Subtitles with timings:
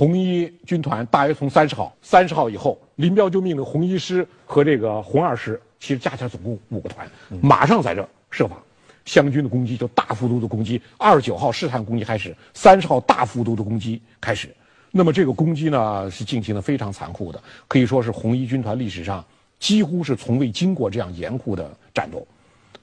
[0.00, 7.06] 红一军团大约从三十号，三十号以后，林彪就命令红一师和这个红二师，其实加起来总共五个团，
[7.42, 8.58] 马上在这设防。
[9.04, 14.48] 湘军的攻击就大幅度的攻击，二十九号试探攻击开始，三十号大幅度的攻击开始。
[14.90, 17.38] 那么这个攻击呢是进行的非常残酷的，
[17.68, 19.22] 可以说是红一军团历史上
[19.58, 22.26] 几乎是从未经过这样严酷的战斗。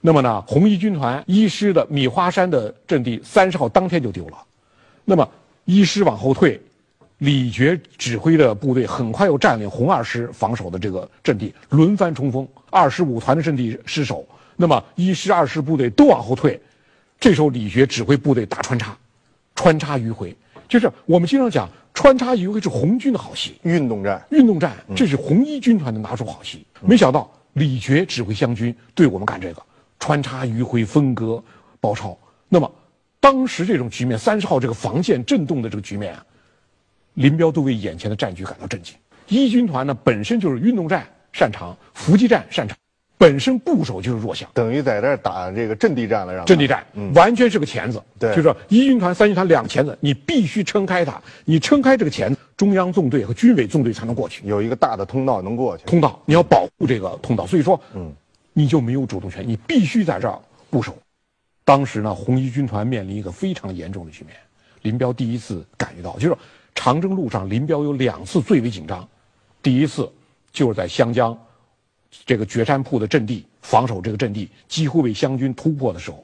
[0.02, 4.38] 那么呢，红一军团一师的米花山的阵地，三十号当天就丢了。
[5.04, 5.28] 那么
[5.66, 6.62] 一师往后退，
[7.20, 12.48] 李觉指挥的部队很快又占领红二师防守的这个阵地，轮番冲锋。
[12.70, 16.60] 二十五团的阵地失守，那么一师、二师部队都往后退。
[17.20, 18.96] 这时候李觉指挥部队打穿插，
[19.56, 20.36] 穿插迂回，
[20.68, 26.64] 就是我们经常讲穿插迂回是红军的好戏，运动战，运动战，这是红一军团的拿手好戏。
[26.82, 29.64] 没想到李觉指挥湘军对我们干这个。
[30.00, 31.44] 穿插迂回分割
[31.80, 32.16] 包抄，
[32.48, 32.72] 那么
[33.20, 36.24] 当时这种局面，三十号这个防线震动的这个局面啊，
[37.18, 38.96] 林彪都为眼前的战局感到震惊。
[39.28, 42.78] 一军团呢本身就是运动战擅长，伏击战擅长，
[43.18, 48.02] 本身部首就是弱项，等于在这儿打这个阵地战了，让阵地战，完全是个钳子。
[48.20, 55.84] 对，就是一军团、三军团两钳子，你必须撑开它，你撑开这个钳子，中央纵队和军委纵队才能过去，有一个大的通道能过去。
[55.86, 58.14] 通道，你要保护这个通道，所以说，嗯。
[58.54, 60.40] 你就没有主动权，你必须在这儿
[60.72, 60.98] 固守。
[61.64, 64.36] 当时呢，红一军团面临一个非常严重的局面。
[64.82, 66.36] 林彪第一次感觉到，就是
[66.78, 69.06] 长征路上，林彪有两次最为紧张。
[69.64, 70.10] 第一次
[70.52, 71.36] 就是在湘江
[72.24, 76.24] 这个绝山铺的阵地防守这个阵地，几乎被湘军突破的时候。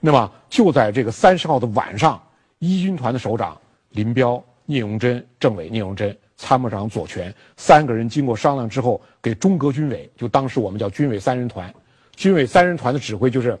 [0.00, 2.20] 那么就在这个三十号的晚上，
[2.58, 3.60] 一军团的首长
[3.90, 6.16] 林彪、聂荣臻、政委聂荣臻。
[6.38, 11.74] 参谋长左权三个人经过商量之后，给中革军委，就当时我们叫军委三人团，
[12.14, 13.58] 军委三人团的指挥就是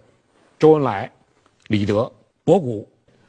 [0.58, 1.10] 周恩来、
[1.68, 2.10] 李德、
[2.44, 2.86] 博古，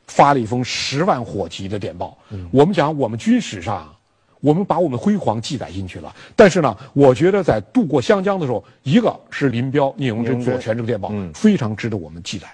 [0.08, 2.17] 发了一封十万火急的电报。
[2.52, 3.94] 我们讲我们军史上，
[4.41, 6.16] 我们把我们辉煌记载进去了。
[6.36, 12.47] 但是呢，我觉得在渡过湘江的时候，一个是林彪、聂荣臻、左权这个电报，非常值得我们记载。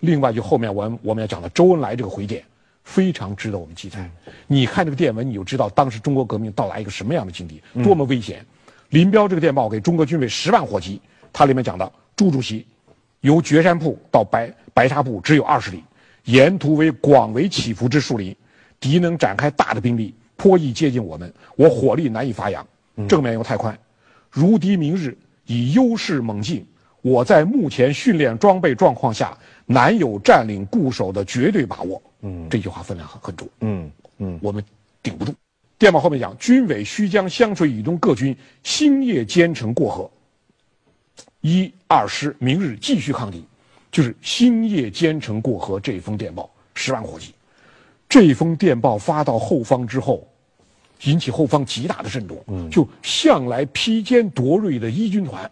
[0.00, 2.42] 另外就后面我们我们要讲的周恩来这个回电。
[2.86, 4.08] 非常值得我们记载。
[4.46, 8.46] 你看这个电文，你就知道当时中国革命到达一个什么样的境地，多么危险。
[8.90, 11.00] 林彪这个电报给中国军委十万火急，
[11.32, 12.64] 它里面讲的朱主席，
[13.22, 15.82] 由绝山铺到白白沙铺只有二十里，
[16.26, 18.36] 沿途为广为起伏之树林，
[18.78, 22.64] 敌能展开大的兵力，颇易接近我们，我火力难以发扬，
[23.08, 23.76] 正面又太宽，
[24.30, 25.16] 如敌明日
[25.46, 26.66] 以优势猛进，
[27.00, 32.02] 我在目前训练装备状况下，难有占领固守的绝对把握。
[32.22, 33.48] 嗯，这句话分量很很重。
[33.60, 34.62] 嗯嗯，我们
[35.02, 35.32] 顶不住。
[35.78, 40.10] 电报后面讲，军委需将湘水以东各军星夜兼程过河。
[41.42, 43.44] 一二师明日继续抗敌，
[43.96, 47.32] 就是星夜兼程过河这封电报十万火急。
[48.06, 50.28] 这封电报发到后方之后，
[51.04, 52.36] 引起后方极大的震动。
[52.48, 55.50] 嗯，就向来披坚夺锐的一军团。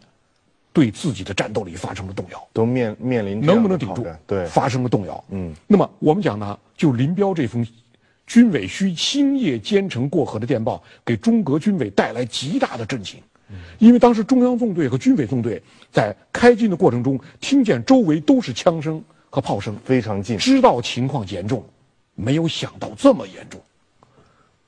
[0.75, 4.07] 对自己的战斗力发生了动摇，都面面临能不能顶住？
[4.27, 5.25] 对，发生了动摇。
[5.31, 7.67] 嗯，那么我们讲呢，就林彪这封
[8.27, 13.19] 军委需星夜兼程过河的电报，给中革军委带来极大的震惊。
[13.55, 21.65] 嗯，因为当时中央纵队和军委纵队在开进的过程中，听见周围都是枪声和炮声，非常近，知道情况严重，
[22.15, 23.61] 没有想到这么严重。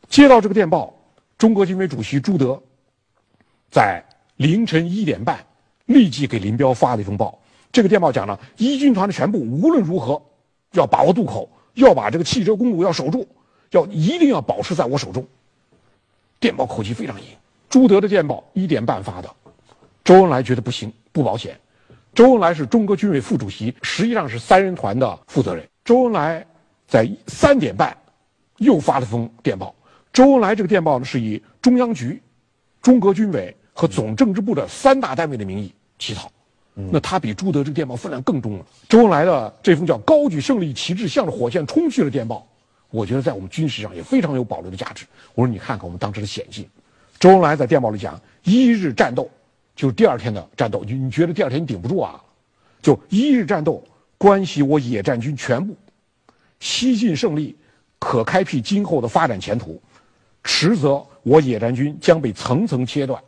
[0.09, 0.95] 接到这个电报，
[1.37, 2.63] 中革军委主席朱德
[3.71, 4.03] 在
[4.37, 5.45] 凌晨一点半。
[5.87, 7.39] 立即给林彪发了一封报，
[7.71, 10.21] 这个电报讲了，一军团的全部无论如何
[10.73, 13.25] 要把握渡口，要把这个汽车公路要守住，
[13.71, 15.25] 要一定要保持在我手中。
[16.41, 17.27] 电报口气非常硬。
[17.69, 19.31] 朱德的电报一点半发的，
[20.05, 21.59] 周恩来觉得不行，不保险。
[22.15, 25.69] 周恩来是中革军委副主席，实际上是三人团的负责人。
[25.85, 26.47] 周恩来
[26.87, 27.97] 在三点半
[28.59, 29.75] 又发了封电报。
[30.13, 32.23] 周恩来这个电报呢，是以中央局、
[32.83, 33.55] 中革军委。
[33.79, 36.33] 和总政治部的三大单位的名义起草，
[36.73, 38.65] 那他比朱德这个电报分量更重了。
[38.89, 42.49] 周恩来的这封叫“高举胜利旗帜，向着火线冲去”的电报，
[42.89, 45.05] 我觉得在我们军事上也非常有保留的价值。
[45.35, 46.67] 我说你看看我们当时的险境。
[47.27, 49.29] 周恩来在电报里讲：“一日战斗，
[49.75, 52.23] 就是第二天的战斗，你你觉得第二天你顶不住啊？
[52.81, 53.83] 就一日战斗，
[54.17, 55.77] 关系我野战军全部，
[56.61, 57.57] 西进胜利，
[57.99, 59.73] 可开辟今后的发展前途；
[60.45, 63.21] 迟则我野战军将被层层切断。”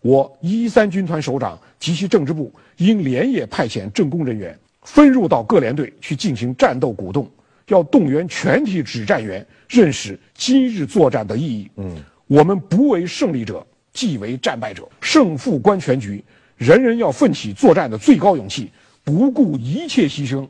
[0.00, 7.28] 我一三军团首长及其政治部应连夜派遣政工人员分入到各连队去进行战斗鼓动，
[7.66, 11.68] 要动员全体指战员认识今日作战的意义。
[11.74, 14.88] 嗯，我们不为胜利者，即为战败者。
[15.00, 16.24] 胜负观全局，
[16.56, 18.70] 人人要奋起作战的最高勇气，
[19.02, 20.48] 不顾一切牺牲，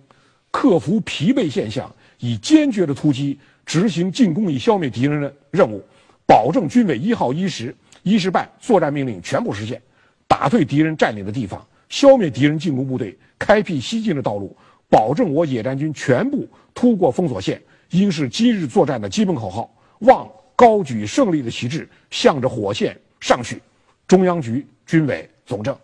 [0.51, 5.83] 克服疲惫现象，以坚决的突击执行进攻以消灭敌人的任务，
[6.27, 9.83] 保证军委一号一师一师半作战命令全部实现，
[10.29, 14.57] 打退敌人占领的地方，消灭敌人进攻部队，开辟西进的道路，
[14.89, 17.61] 保证我野战军全部突过封锁线，
[17.91, 19.69] 应是今日作战的基本口号。
[20.01, 23.61] 望高举胜利的旗帜，向着火线上去。
[24.07, 25.77] 中央局、军委、总政。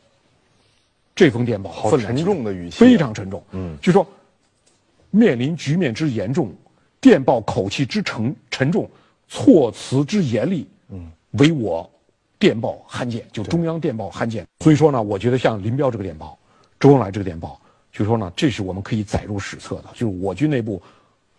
[1.14, 3.42] 这封电报好沉重的语气，非常沉重。
[3.50, 4.06] 嗯，就说
[5.10, 6.54] 面临局面之严重，
[7.00, 8.88] 电报口气之沉沉重，
[9.28, 11.90] 措辞之严厉，嗯，唯我
[12.38, 14.46] 电报罕见，就中央电报罕见。
[14.60, 16.38] 所以说呢，我觉得像林彪这个电报，
[16.78, 17.60] 周恩来这个电报，
[17.92, 20.80] 就说呢，这是我们可以载入史册的，就是我军内部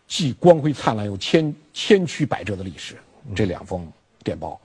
[0.07, 2.95] 既光辉灿烂又千千曲百折的历史。
[3.35, 3.91] 这两封
[4.23, 4.59] 电报，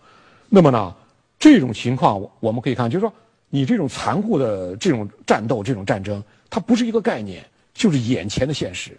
[0.48, 0.94] 那么呢，
[1.38, 3.12] 这种情况我们可以看，就是说。
[3.48, 7.42] 你这种残酷的这种战斗、这种战争，它不是一个概念，
[7.72, 8.98] 就是眼前的现实。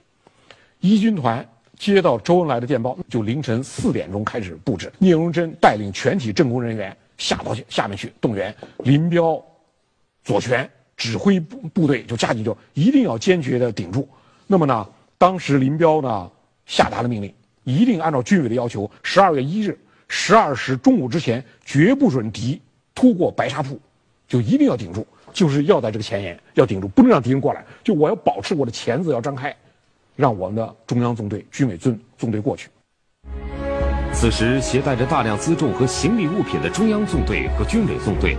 [0.79, 1.45] 一军团
[1.77, 4.91] 接到周恩来的电报，就凌晨四点钟开始布置。
[4.99, 8.55] 聂荣臻带领全体政工人员下到下面去动员。
[8.79, 9.39] 林彪、
[10.23, 14.07] 左权指挥部部队就加紧，就一定要坚决的顶住。
[14.47, 14.87] 那么呢，
[15.17, 16.31] 当时林彪呢
[16.65, 17.31] 下达了命令，
[17.67, 19.77] 一定按照军委的要求，十二月一日
[20.07, 22.61] 十二时中午之前，绝不准敌
[22.95, 23.77] 突过白沙铺。
[24.25, 27.65] 就一定要顶住，就是要在这个前沿要顶住，不能让敌人过来。
[27.83, 29.53] 就我要保持我的钳子要张开，
[30.15, 32.69] 让我们的中央纵队、军委纵纵队过去。
[34.13, 38.37] 此时，携带着大量辎重和行李物品的中央纵队和军委纵队，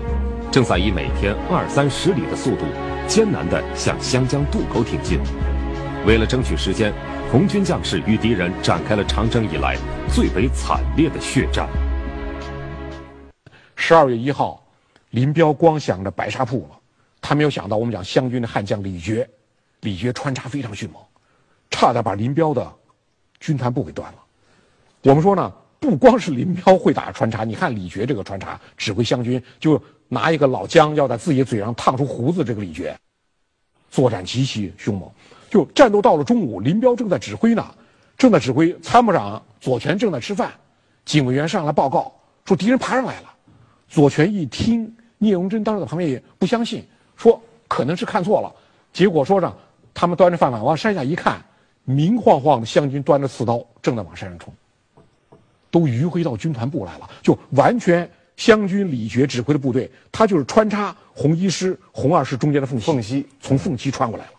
[0.51, 2.65] 正在以每天二三十里的速度，
[3.07, 5.21] 艰难地向湘江渡口挺进。
[6.07, 6.93] 为了争取时间，
[7.31, 9.77] 红军将士与敌人展开了长征以来
[10.11, 11.69] 最为惨烈的血战。
[13.77, 14.65] 十二月一号。
[15.13, 16.79] 林彪光想着白沙铺了，
[17.23, 19.27] 他没有想到我们讲湘军的悍将李觉，
[19.81, 21.03] 李觉穿插非常迅猛，
[21.71, 22.71] 差点把林彪的
[23.41, 24.19] 军团部给断了。
[25.01, 25.51] 我们说呢，
[25.81, 32.95] 不光是林彪会打穿插，你看李觉这个穿插指挥湘军，就拿一个老姜要在自己嘴上烫出胡子，这个李觉，
[33.91, 35.11] 作战极其凶猛。
[35.49, 37.67] 就战斗到了中午，林彪正在指挥呢，
[38.17, 40.53] 正在指挥，参谋长左权正在吃饭，
[41.05, 42.13] 警卫员上来报告
[42.45, 43.29] 说敌人爬上来了，
[43.89, 44.95] 左权一听。
[45.21, 46.87] 聂荣臻当时在旁边也不相信，
[47.17, 48.55] 说可能是看错了。
[48.93, 49.53] 结果说呢，
[49.93, 51.45] 他们端着饭碗往山下一看，
[51.83, 54.55] 明晃晃的湘军端着刺刀正在往山上冲，
[55.73, 57.11] 都迂回到军团部来了。
[57.21, 64.33] 就完全湘军李觉指挥的部队，他就是穿插红一师、红二师中间的缝隙，缝隙从缝隙穿过来了，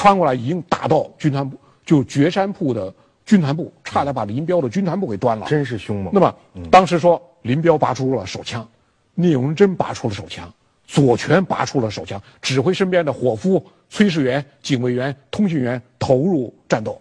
[0.00, 2.90] 穿过来已经打到军团部，就绝山铺的
[3.26, 5.46] 军团部，差点把林彪的军团部给端了。
[5.46, 6.10] 真是凶猛。
[6.10, 6.34] 那么
[6.70, 8.66] 当时说林彪拔出了手枪。
[9.14, 10.50] 聂荣臻拔出了手枪，
[10.86, 13.62] 左权拔出了手枪，指挥身边的伙夫、
[13.92, 16.98] 炊事员、警卫员、通讯员投入战斗。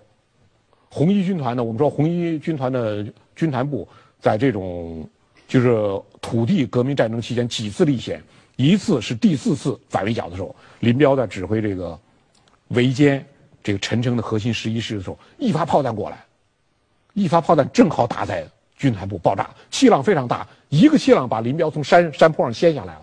[0.90, 1.64] 红一军团呢？
[1.64, 3.88] 我们说红一军团的军团部
[4.20, 5.08] 在这种
[5.48, 5.72] 就是
[6.20, 8.22] 土地革命战争期间几次历险，
[8.58, 11.98] 一次是第四次反围剿的时候，林彪在指挥这个
[12.70, 13.22] 围歼
[13.62, 16.24] 这个陈诚的核心十一师的时候，一发炮弹过来，
[17.14, 18.46] 一发炮弹正好打在
[18.78, 20.48] 军团部，爆炸，气浪非常大。
[20.70, 23.02] 一个气浪把林彪从山山坡上掀下来了，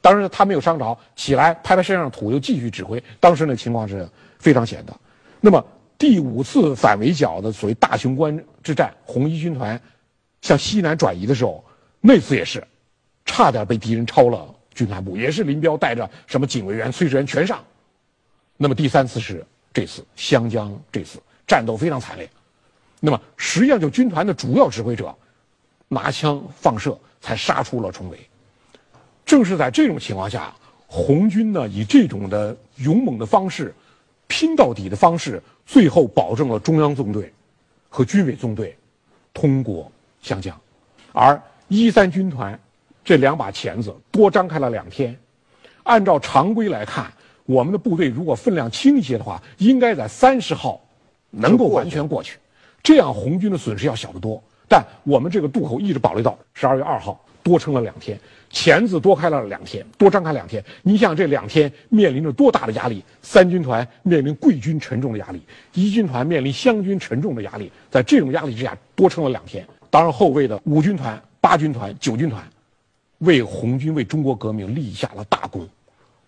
[0.00, 3.02] 当然他没有伤着，起来拍拍身上土，又继续指挥。
[3.20, 4.96] 当时那情况是非常险的。
[5.40, 5.64] 那么
[5.98, 9.80] 第五次反围剿的所谓大雄关之战，红一军团
[10.42, 11.64] 向西南转移的时候，
[12.00, 12.64] 那次也是
[13.26, 17.58] 差点被敌人抄了军团部，也是林彪带着什么警卫员、炊事员全上。
[18.58, 22.28] 那么第三次是这次湘江这次战斗非常惨烈，
[23.00, 25.16] 那么实际上就军团的主要指挥者
[25.88, 26.94] 拿枪放射。
[27.20, 28.18] 才杀出了重围。
[29.26, 30.54] 正是在这种情况下，
[30.86, 33.74] 红军呢以这种的勇猛的方式，
[34.28, 37.34] 拼到底的方式，最后保证了中央纵队
[37.88, 38.78] 和军委纵队
[39.34, 39.90] 通过
[40.22, 40.56] 湘江，
[41.12, 42.56] 而一三军团
[43.04, 45.18] 这两把钳子多张开了两天。
[45.82, 47.12] 按照常规来看，
[47.48, 50.78] 我们的部队如果分量轻一些的话，应该在三十号
[51.30, 52.36] 能够完全过去，
[52.82, 54.42] 这样红军的损失要小得多。
[54.68, 60.62] 但我们这个渡口一直保留到十二月二号，多撑了两天，钳子多开了两天，多张开两天。
[60.82, 63.02] 你想这两天面临着多大的压力？
[63.22, 65.40] 三军团面临贵军沉重的压力，
[65.72, 67.72] 一军团面临湘军沉重的压力。
[67.90, 69.66] 在这种压力之下，多撑了两天。
[69.88, 72.46] 当然，后卫的五军团、八军团、九军团，
[73.20, 75.66] 为红军为中国革命立下了大功，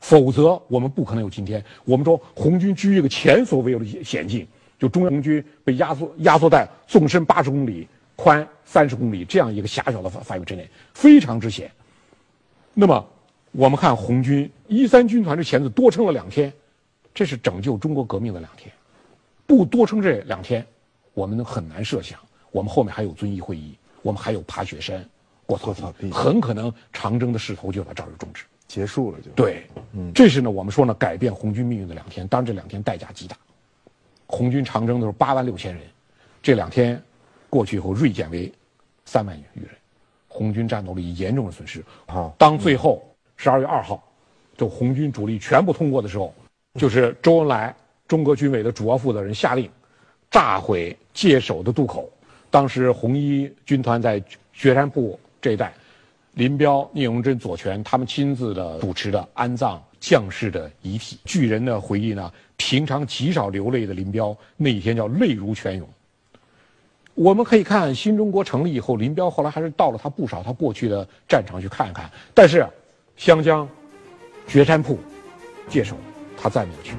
[0.00, 1.64] 否则我们不可能有今天。
[1.84, 4.46] 我们说红军居一个前所未有的险境，
[4.78, 7.86] 就中央红军被压缩压缩在纵深八十公里。
[8.16, 11.72] 宽三十公里这样一个狭小的范范围之内，非常之险。
[12.74, 13.08] 那么，
[13.50, 16.52] 我们看红军一三军团这钳子多撑了两天，
[17.14, 18.70] 这是拯救中国革命的两天。
[19.46, 20.66] 不多撑这两天，
[21.14, 25.02] 我们很难设想我们后面还有遵义会议，我们还有爬雪山、
[25.46, 28.44] 过草地很可能长征的势头就到这儿终止。
[28.70, 29.32] 结束了就。
[29.32, 32.26] 对，嗯，这是呢，我们说呢，改变红军命运的两天。
[32.28, 33.36] 当然，这两天代价极大。
[34.28, 35.82] 红军长征的时候八万六千人，
[36.40, 37.02] 这两天
[37.48, 38.50] 过去以后锐减为
[39.04, 39.70] 三万余人，
[40.28, 41.84] 红军战斗力严重的损失。
[42.06, 43.02] 好，当最后
[43.36, 44.00] 十二月二号，
[44.56, 46.32] 就红军主力全部通过的时候，
[46.74, 47.74] 就是周恩来
[48.06, 49.68] 中革军委的主要负责人下令
[50.30, 52.08] 炸毁界首的渡口。
[52.50, 54.22] 当时红一军团在
[54.52, 55.72] 雪山部这一带。
[56.40, 61.18] 林彪、聂荣臻、左权他们亲自的主持的安葬将士的遗体。
[61.26, 65.86] 据人的回忆呢，平常极少流泪的林彪那一天叫泪如泉涌。
[67.12, 72.10] 我们可以看新中国成立以后，林彪后来还是到了他不少他过去的战场去看一看。
[72.32, 72.66] 但是，
[73.18, 73.68] 湘江、
[74.46, 74.98] 决山铺、
[75.68, 75.94] 界首，
[76.38, 76.94] 他再没有去。